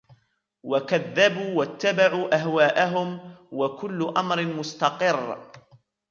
[0.63, 5.51] وَكَذَّبُوا وَاتَّبَعُوا أَهْوَاءهُمْ وَكُلُّ أَمْرٍ مُّسْتَقِرٌّ